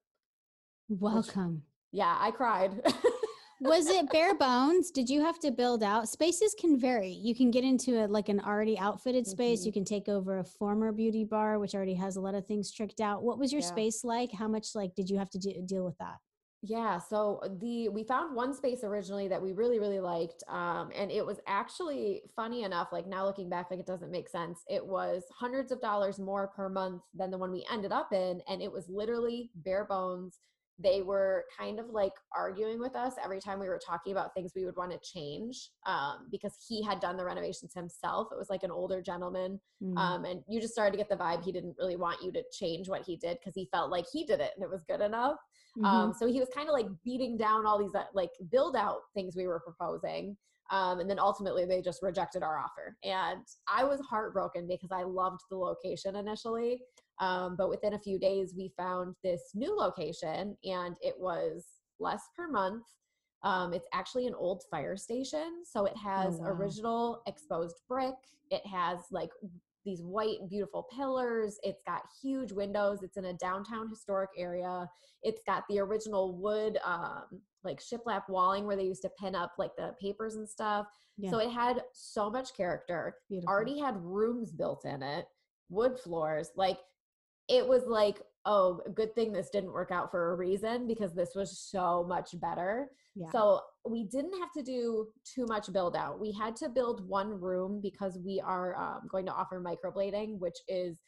[0.88, 1.63] Welcome.
[1.95, 2.81] Yeah, I cried.
[3.62, 4.91] was it bare bones?
[4.91, 6.10] Did you have to build out?
[6.10, 7.08] Spaces can vary.
[7.10, 9.62] You can get into a, like an already outfitted space.
[9.62, 9.65] Mhm.
[9.67, 12.69] You can take over a former beauty bar, which already has a lot of things
[12.73, 13.23] tricked out.
[13.23, 13.67] What was your Yeah.
[13.67, 14.34] space like?
[14.34, 16.17] How much like did you have to de- deal with that?
[16.62, 21.12] Yeah, so the we found one space originally that we really really liked um and
[21.12, 24.63] it was actually funny enough like now looking back like it doesn't make sense.
[24.67, 28.41] It was hundreds of dollars more per month than the one we ended up in
[28.49, 30.39] and it was literally bare bones.
[30.78, 34.52] They were kind of like arguing with us every time we were talking about things
[34.56, 38.28] we would want to change um because he had done the renovations himself.
[38.32, 39.98] It was like an older gentleman Mm.
[39.98, 42.42] um, and you just started to get the vibe he didn't really want you to
[42.54, 45.02] change what he did because he felt like he did it and it was good
[45.02, 45.36] enough.
[45.78, 45.86] Mhm.
[45.86, 49.00] Um, so he was kind of like beating down all these uh, like build out
[49.14, 50.38] things we were proposing.
[50.72, 52.98] Um, and then ultimately they just rejected our offer.
[53.04, 56.82] And I was heartbroken because I loved the location initially.
[57.19, 61.65] Um, but within a few days, we found this new location and it was
[61.99, 62.84] less per month.
[63.43, 65.63] Um, it's actually an old fire station.
[65.65, 66.47] So it has wow.
[66.47, 68.15] original exposed brick.
[68.49, 69.30] It has like
[69.86, 71.60] these white beautiful pillars.
[71.63, 73.04] It's got huge windows.
[73.04, 74.89] It's in a downtown historic area.
[75.21, 77.25] It's got the original wood, um,
[77.63, 80.88] like shiplap walling where they used to pin up like the papers and stuff.
[81.17, 81.30] yeah.
[81.30, 83.15] So it had so much character.
[83.30, 83.49] Beautiful.
[83.49, 85.25] Already had rooms built in it,
[85.69, 86.49] wood floors.
[86.56, 86.80] Like
[87.47, 91.31] it was like, oh, good thing this didn't work out for a reason because this
[91.36, 92.88] was so much better.
[93.15, 93.31] Yeah.
[93.31, 96.19] So we didn't have to do too much build out.
[96.19, 100.58] We had to build one room because we are um, going to offer microblading, which
[100.67, 100.99] is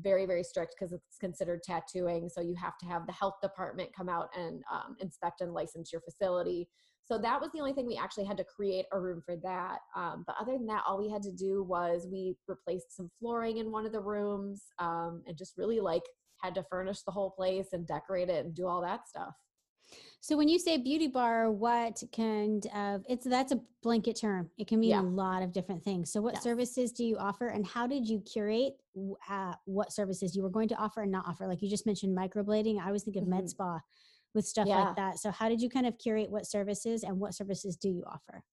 [0.00, 2.28] very, very strict because it's considered tattooing.
[2.28, 5.92] So you have to have the health department come out and um, inspect and license
[5.92, 6.68] your facility.
[7.06, 9.78] So that was the only thing we actually had to create a room for that.
[9.94, 13.58] Um, but other than that, all we had to do was we replaced some flooring
[13.58, 16.02] in one of the rooms um, and just really like
[16.42, 19.34] had to furnish the whole place and decorate it and do all that stuff.
[20.20, 24.50] So when you say beauty bar, what kind of it's that's a blanket term.
[24.58, 25.00] It can mean Yeah.
[25.00, 26.10] a lot of different things.
[26.12, 26.42] So what Yes.
[26.42, 28.74] services do you offer, and how did you curate
[29.30, 31.46] uh, what services you were going to offer and not offer?
[31.46, 32.80] Like you just mentioned microblading.
[32.80, 33.50] I always think of med Mhm.
[33.50, 33.78] spa
[34.36, 34.84] with stuff Yeah.
[34.84, 35.18] like that.
[35.18, 38.44] So how did you kind of curate what services and what services do you offer?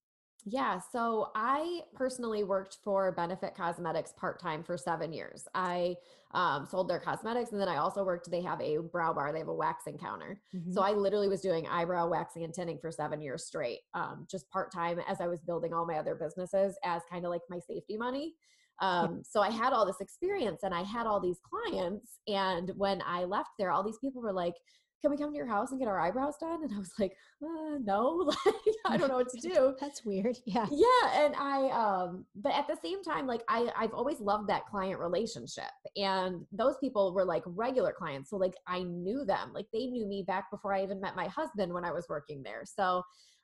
[0.45, 5.47] Yeah, so I personally worked for Benefit Cosmetics part time for seven years.
[5.55, 5.95] I
[6.33, 8.29] um, sold their cosmetics, and then I also worked.
[8.29, 9.31] They have a brow bar.
[9.31, 10.41] They have a waxing counter.
[10.53, 10.73] Mhm.
[10.73, 14.49] So I literally was doing eyebrow waxing and tinting for seven years straight, um, just
[14.49, 17.59] part time as I was building all my other businesses as kind of like my
[17.59, 18.35] safety money.
[18.79, 22.19] Um, so I had all this experience and I had all these clients.
[22.27, 24.55] And when I left there, all these people were like,
[25.03, 27.15] "Can we come to your house and get our eyebrows done?" And I was like,
[27.43, 28.55] uh, "No, like
[28.87, 30.37] I don't know what to do." That's weird.
[30.45, 30.65] Yeah.
[30.71, 34.65] yeah and i um but at the same time like i i've always loved that
[34.65, 39.65] client relationship and those people were like regular clients so like i knew them like
[39.73, 42.63] they knew me back before i even met my husband when i was working there
[42.65, 43.01] so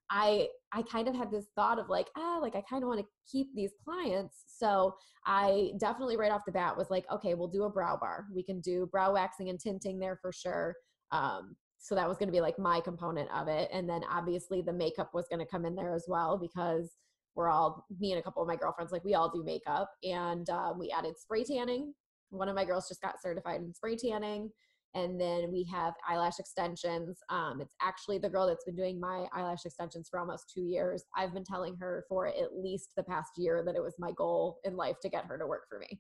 [0.10, 3.00] i i kind of had this thought of like ah like i kind of want
[3.00, 4.94] to keep these clients so
[5.26, 8.44] i definitely right off the bat was like okay we'll do a brow bar we
[8.44, 10.76] can do brow waxing and tinting there for sure
[11.12, 14.62] um so that was going to be like my component of it and then obviously
[14.62, 16.98] the makeup was going to come in there as well because
[17.36, 20.50] we're all me and a couple of my girlfriends like we all do makeup and
[20.50, 21.94] uh, we added spray tanning
[22.30, 24.50] one of my girls just got certified in spray tanning
[24.96, 29.26] and then we have eyelash extensions um, it's actually the girl that's been doing my
[29.34, 33.32] eyelash extensions for almost two years i've been telling her for at least the past
[33.38, 36.00] year that it was my goal in life to get her to work for me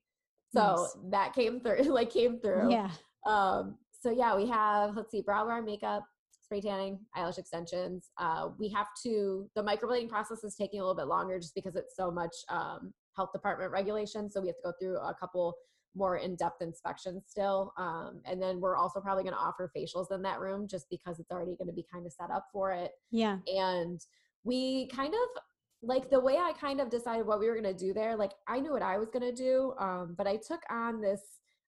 [0.53, 0.97] so Nice.
[1.11, 2.89] that came through like came through Yeah.
[3.25, 6.03] um, so yeah, we have let's see, brow bar makeup,
[6.41, 8.09] spray tanning, eyelash extensions.
[8.17, 11.75] Uh, we have to the microblading process is taking a little bit longer just because
[11.75, 14.33] it's so much um, health department regulations.
[14.33, 15.55] So we have to go through a couple
[15.95, 17.73] more in-depth inspections still.
[17.77, 21.19] Um, and then we're also probably going to offer facials in that room just because
[21.19, 22.91] it's already going to be kind of set up for it.
[23.11, 23.37] Yeah.
[23.47, 23.99] And
[24.43, 25.41] we kind of
[25.81, 28.31] like the way I kind of decided what we were going to do there, like
[28.47, 29.73] I knew what I was going to do.
[29.79, 31.21] Um, but I took on this,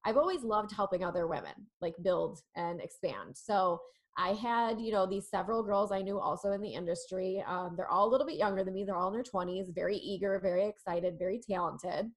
[0.05, 3.35] I've always loved helping other women like build and expand.
[3.35, 3.79] So
[4.17, 7.43] I had, you know, these several girls I knew also in the industry.
[7.47, 8.83] Um, they're all a little bit younger than me.
[8.83, 12.11] They're all in their 20s, very eager, very excited, very talented.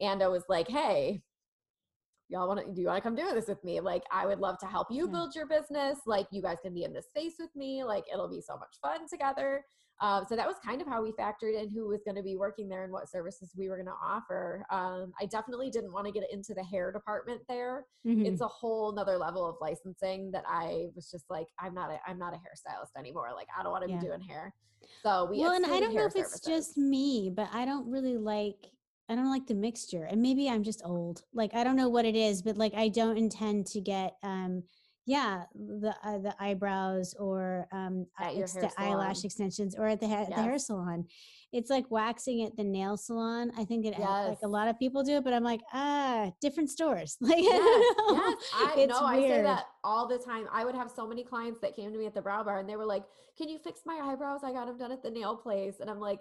[0.00, 1.22] And I was like, hey,
[2.28, 3.80] y'all want to do you want to come do this with me?
[3.80, 5.98] Like i would love to help you build your business.
[6.06, 7.84] Like you guys can be in this space with me.
[7.84, 9.64] Like it'll be so much fun together.
[10.00, 12.36] Um, so that was kind of how we factored in who was going to be
[12.36, 14.66] working there and what services we were going to offer.
[14.70, 17.84] Um, i definitely didn't want to get into the hair department there.
[18.06, 18.26] Mm-hmm.
[18.26, 21.98] it's a whole nother level of licensing that i was just like i'm not a
[22.06, 23.30] i'm not a hairstylist anymore.
[23.34, 23.98] Like i don't want to yeah.
[23.98, 24.52] be doing hair.
[25.02, 26.40] So we well and i don't know if services.
[26.40, 28.56] it's just me but i don't really like
[29.08, 30.04] I don't like the mixture.
[30.04, 31.22] And maybe I'm just old.
[31.32, 34.62] Like I don't know what it is, but like I don't intend to get um
[35.08, 40.36] yeah, the uh, the eyebrows or um ex- eyelash extensions or at the, ha- yes.
[40.36, 41.04] the hair salon.
[41.52, 43.52] It's like waxing at the nail salon.
[43.56, 44.28] I think it yes.
[44.28, 47.16] like a lot of people do it, but I'm like, ah, different stores.
[47.26, 48.36] Like yes, yes.
[48.54, 50.46] I know I say that all the time.
[50.52, 52.68] I would have so many clients that came to me at the brow bar and
[52.68, 53.04] they were like,
[53.38, 54.40] "Can you fix my eyebrows?
[54.42, 56.20] I got them done at the nail place." And I'm like,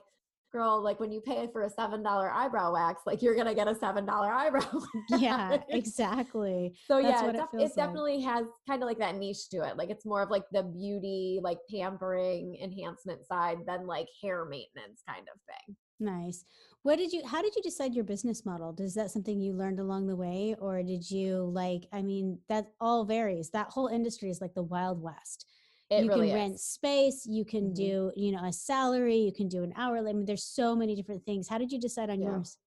[0.55, 3.67] girl, like when you pay for a seven dollar eyebrow wax, like you're gonna get
[3.67, 4.81] a seven dollar eyebrow.
[5.09, 6.73] yeah, exactly.
[6.87, 7.75] So That's yeah, it, def- it like.
[7.75, 9.75] definitely has kind of like that niche to it.
[9.75, 15.03] Like it's more of like the beauty, like pampering, enhancement side than like hair maintenance
[15.05, 15.75] kind of thing.
[15.99, 16.45] Nice.
[16.83, 18.73] What did you how did you decide your business model?
[18.79, 22.67] Is that something you learned along the way or did you like I mean that
[22.79, 23.49] all varies.
[23.49, 25.47] That whole industry is like the wild west.
[25.89, 27.73] It you really can rent space you can mm-hmm.
[27.73, 30.95] do you know a salary you can do an hourly i mean there's so many
[30.95, 32.29] different things how did you decide on yeah.
[32.31, 32.57] yours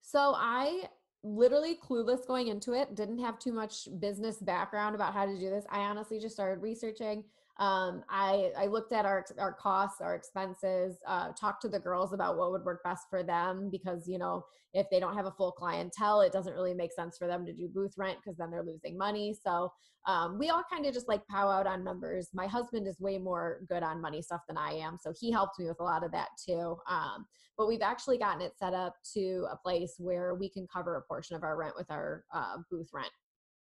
[0.00, 0.84] so i
[1.24, 5.50] literally clueless going into it didn't have too much business background about how to do
[5.50, 7.24] this i honestly just started researching
[7.62, 12.12] um, I, I looked at our, our costs, our expenses, uh, talked to the girls
[12.12, 14.44] about what would work best for them because, you know,
[14.74, 17.52] if they don't have a full clientele, it doesn't really make sense for them to
[17.52, 19.32] do booth rent because then they're losing money.
[19.46, 19.72] So
[20.08, 22.30] um, we all kind of just like pow out on numbers.
[22.34, 24.98] My husband is way more good on money stuff than I am.
[25.00, 26.76] So he helped me with a lot of that too.
[26.90, 30.96] Um, but we've actually gotten it set up to a place where we can cover
[30.96, 33.12] a portion of our rent with our uh, booth rent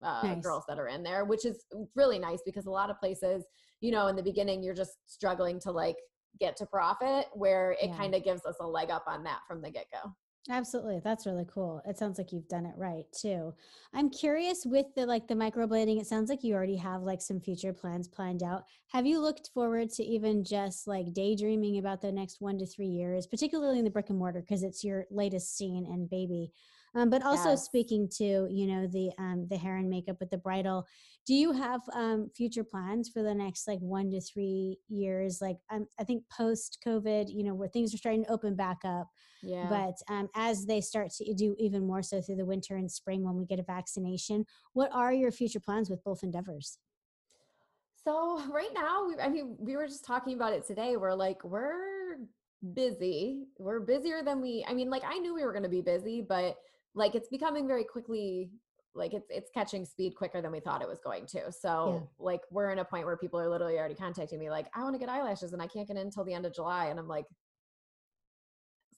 [0.03, 0.43] uh, nice.
[0.43, 3.45] girls that are in there, which is really nice because a lot of places,
[3.81, 5.97] you know, in the beginning, you're just struggling to like
[6.39, 7.97] get to profit, where it yeah.
[7.97, 10.11] kind of gives us a leg up on that from the get go.
[10.49, 10.99] Absolutely.
[11.03, 11.83] That's really cool.
[11.85, 13.53] It sounds like you've done it right too.
[13.93, 17.39] I'm curious with the like the microblading, it sounds like you already have like some
[17.39, 18.63] future plans planned out.
[18.87, 22.87] Have you looked forward to even just like daydreaming about the next 1 to 3
[22.87, 26.51] years, particularly in the brick and mortar because it's your latest scene and baby?
[26.93, 27.63] Um, but also yes.
[27.63, 30.85] speaking to you know the um, the hair and makeup with the bridal
[31.25, 35.57] do you have um, future plans for the next like one to three years like
[35.71, 39.07] um, i think post covid you know where things are starting to open back up
[39.41, 39.67] yeah.
[39.69, 43.23] but um, as they start to do even more so through the winter and spring
[43.23, 46.77] when we get a vaccination what are your future plans with both endeavors
[48.03, 52.17] so right now i mean we were just talking about it today we're like we're
[52.73, 55.81] busy we're busier than we i mean like i knew we were going to be
[55.81, 56.57] busy but
[56.95, 58.51] like it's becoming very quickly
[58.93, 61.51] like it's it's catching speed quicker than we thought it was going to.
[61.51, 62.07] So yeah.
[62.19, 64.95] like we're in a point where people are literally already contacting me like I want
[64.95, 67.07] to get eyelashes and I can't get in until the end of July and I'm
[67.07, 67.25] like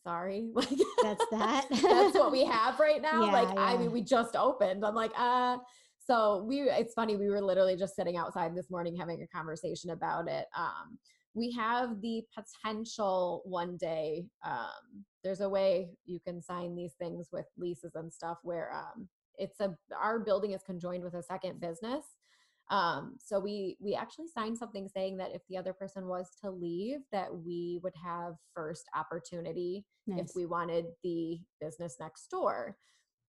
[0.03, 0.67] sorry like
[1.01, 3.61] that's that that's what we have right now yeah, like yeah.
[3.61, 5.57] I mean we just opened I'm like uh
[5.99, 9.91] so we it's funny we were literally just sitting outside this morning having a conversation
[9.91, 10.97] about it um
[11.35, 17.29] we have the potential one day um, there's a way you can sign these things
[17.31, 21.59] with leases and stuff where um, it's a our building is conjoined with a second
[21.59, 22.05] business
[22.69, 26.49] um, so we we actually signed something saying that if the other person was to
[26.49, 30.21] leave that we would have first opportunity nice.
[30.21, 32.77] if we wanted the business next door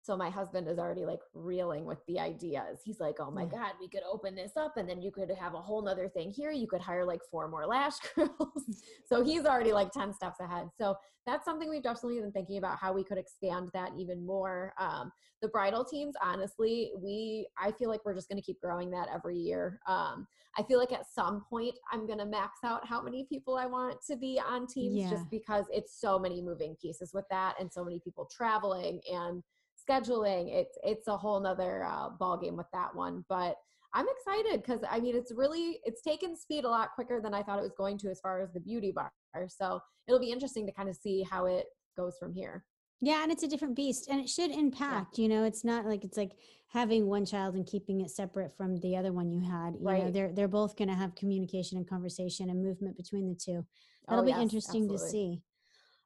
[0.04, 2.80] so my husband is already like reeling with the ideas.
[2.84, 5.54] He's like, oh my God, we could open this up and then you could have
[5.54, 6.50] a whole nother thing here.
[6.50, 8.82] You could hire like four more lash girls.
[9.06, 10.68] so he's already like 10 steps ahead.
[10.78, 10.94] So
[11.26, 14.74] that's something we've definitely been thinking about how we could expand that even more.
[14.78, 15.10] Um,
[15.40, 19.08] the bridal teams, honestly, we, I feel like we're just going to keep growing that
[19.12, 19.80] every year.
[19.88, 20.26] Um,
[20.58, 23.64] I feel like at some point I'm going to max out how many people I
[23.64, 25.08] want to be on teams yeah.
[25.08, 29.42] just because it's so many moving pieces with that and so many people traveling and
[29.88, 33.56] scheduling it's it's a whole nother uh, ball game with that one but
[33.94, 37.42] i'm excited because i mean it's really it's taken speed a lot quicker than i
[37.42, 39.12] thought it was going to as far as the beauty bar
[39.48, 41.66] so it'll be interesting to kind of see how it
[41.96, 42.64] goes from here
[43.00, 45.22] Yeah, and it's a different beast and it should impact, yeah.
[45.22, 46.32] you know, it's not like it's like
[46.68, 49.74] having one child and keeping it separate from the other one you had.
[49.74, 50.04] You right.
[50.04, 53.64] know, they're they're both going to have communication and conversation and movement between the two.
[54.08, 55.06] That'll oh, be yes, interesting absolutely.
[55.06, 55.42] to see.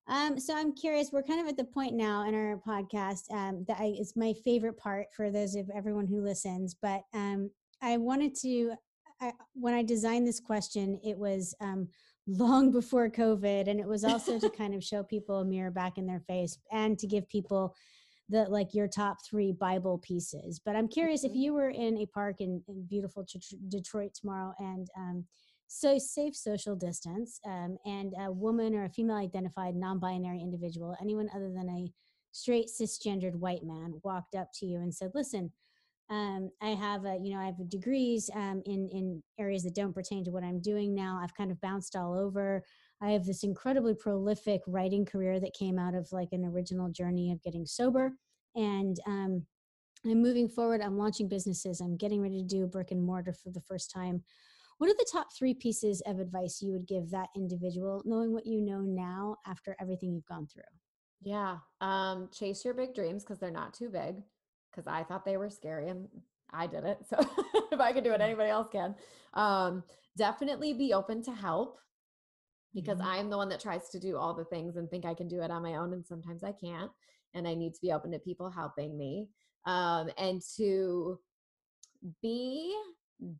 [0.08, 1.12] Um, so I'm curious.
[1.12, 4.32] We're kind of at the point now in our podcast um, that I, is my
[4.44, 6.74] favorite part for those of everyone who listens.
[6.74, 7.50] But um,
[7.82, 8.74] I wanted to,
[9.20, 11.88] I, when I designed this question, it was um,
[12.26, 15.98] long before COVID, and it was also to kind of show people a mirror back
[15.98, 17.74] in their face and to give people
[18.30, 20.60] the like your top three Bible pieces.
[20.64, 21.34] But I'm curious mm-hmm.
[21.34, 23.26] if you were in a park in, in beautiful
[23.68, 25.24] Detroit tomorrow and um,
[25.68, 31.28] so safe social distance um, and a woman or a female identified non-binary individual anyone
[31.34, 31.92] other than a
[32.32, 35.52] straight cisgendered white man walked up to you and said listen
[36.10, 39.94] um, i have a you know i have degrees um, in in areas that don't
[39.94, 41.20] pertain to what i'm doing now.
[41.22, 42.64] I've kind of bounced all over.
[43.00, 47.30] I have this incredibly prolific writing career that came out of like an original journey
[47.30, 48.12] of getting sober
[48.56, 49.44] and um,
[50.06, 50.80] i'm moving forward.
[50.80, 51.80] I'm launching businesses.
[51.82, 54.24] I'm getting ready to do brick and mortar for the first time
[54.78, 58.46] what are the top three pieces of advice you would give that individual, knowing what
[58.46, 60.62] you know now after everything you've gone through?
[61.20, 61.58] Yeah.
[61.80, 64.22] Um, chase your big dreams because they're not too big.
[64.70, 66.06] Because I thought they were scary and
[66.52, 66.98] I did it.
[67.08, 67.18] So
[67.72, 68.94] if I can do it, anybody else can.
[69.34, 69.82] Um,
[70.16, 71.78] definitely be open to help
[72.74, 73.08] because mm-hmm.
[73.08, 75.40] I'm the one that tries to do all the things and think I can do
[75.42, 75.92] it on my own.
[75.92, 76.90] And sometimes I can't.
[77.34, 79.28] And I need to be open to people helping me.
[79.64, 81.18] Um, and to
[82.22, 82.76] be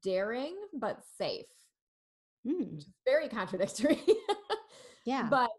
[0.03, 1.47] daring but safe.
[2.47, 2.83] Mm.
[3.05, 4.01] very contradictory.
[5.05, 5.29] yeah.
[5.29, 5.51] But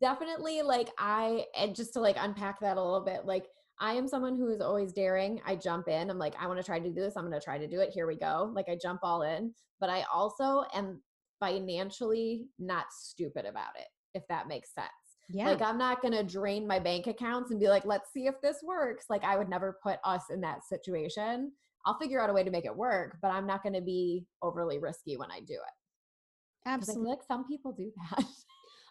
[0.00, 3.46] definitely like I and just to like unpack that a little bit, like
[3.80, 5.40] I am someone who is always daring.
[5.46, 6.10] I jump in.
[6.10, 7.16] I'm like, I want to try to do this.
[7.16, 7.90] I'm going to try to do it.
[7.90, 8.52] Here we go.
[8.54, 11.00] Like I jump all in, but I also am
[11.40, 14.88] financially not stupid about it, if that makes sense.
[15.30, 15.48] Yeah.
[15.48, 18.34] Like I'm not going to drain my bank accounts and be like, let's see if
[18.42, 19.06] this works.
[19.08, 21.52] Like I would never put us in that situation.
[21.86, 24.26] I'll figure out a way to make it work, but I'm not going to be
[24.42, 26.66] overly risky when I do it.
[26.66, 27.10] Absolutely.
[27.10, 28.24] like some people do that.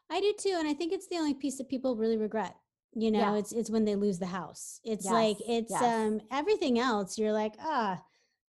[0.10, 0.56] I do too.
[0.58, 2.56] And I think it's the only piece that people really regret.
[2.96, 3.36] You know, yeah.
[3.36, 4.80] it's it's when they lose the house.
[4.84, 5.14] It's yes.
[5.14, 5.84] like it's yes.
[5.84, 8.02] um everything else, you're like, ah,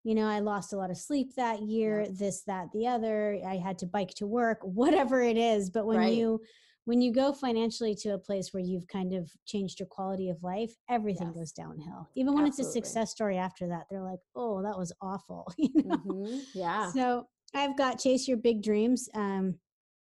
[0.03, 2.17] you know, I lost a lot of sleep that year, yes.
[2.17, 3.39] this, that, the other.
[3.47, 5.69] I had to bike to work, whatever it is.
[5.69, 6.13] But when right.
[6.13, 6.41] you
[6.85, 10.41] when you go financially to a place where you've kind of changed your quality of
[10.43, 11.35] life, everything yes.
[11.35, 12.09] goes downhill.
[12.15, 12.69] Even when Absolutely.
[12.69, 15.97] it's a success story after that, they're like, "Oh, that was awful." you know?
[15.97, 16.39] Mm-hmm.
[16.53, 16.91] Yeah.
[16.91, 19.09] So I've got chase your big dreams.
[19.13, 19.59] Um,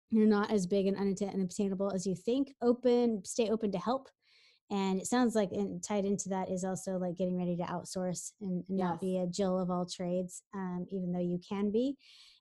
[0.09, 2.53] you're not as big and unobtainable as you think.
[2.61, 4.07] Open, stay open to help.
[4.69, 8.31] And it sounds like and tied into that is also like getting ready to outsource
[8.41, 8.85] and, and yes.
[8.85, 11.95] not be a Jill of all trades, um, even though you can be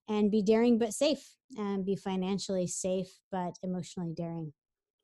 [0.08, 4.52] and be daring but safe and be financially safe but emotionally daring.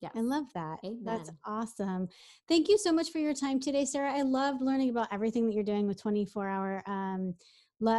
[0.00, 0.08] Yeah.
[0.16, 0.78] I love that.
[0.84, 1.02] Amen.
[1.04, 2.08] That's awesome.
[2.48, 4.12] Thank you so much for your time today, Sarah.
[4.12, 7.34] I loved learning about everything that you're doing with 24 hour um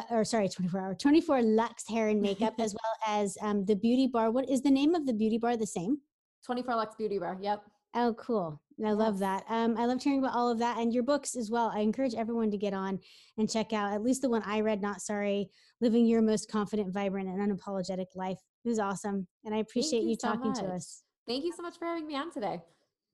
[0.10, 4.08] or sorry 24 hour 24 lux hair and makeup as well as um, the beauty
[4.08, 5.98] bar what is the name of the beauty bar the same
[6.46, 7.64] 24 lux beauty bar yep
[7.96, 8.60] Oh, cool.
[8.84, 9.44] I love that.
[9.50, 11.72] Um, I loved hearing about all of that and your books as well.
[11.74, 13.00] I encourage everyone to get on
[13.38, 16.92] and check out at least the one I read, Not Sorry, Living Your Most Confident,
[16.92, 18.40] Vibrant, and Unapologetic Life.
[18.66, 19.28] It was awesome.
[19.46, 20.60] And I appreciate you, you so talking much.
[20.60, 21.04] to us.
[21.28, 22.62] Thank you so much for having me on today.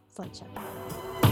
[0.09, 1.30] Slingshot.